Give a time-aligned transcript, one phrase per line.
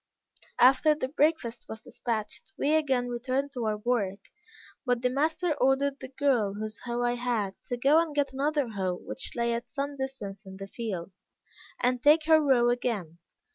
[0.57, 4.31] After the breakfast was despatched, we again returned to our work;
[4.83, 8.69] but the master ordered the girl, whose hoe I had, to go and get another
[8.69, 11.11] hoe which lay at some distance in the field,
[11.79, 13.19] and take her row again.